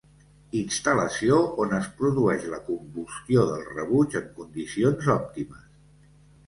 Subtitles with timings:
[0.59, 5.71] Instal·lació on es produeix la combustió del rebuig en condicions òptimes.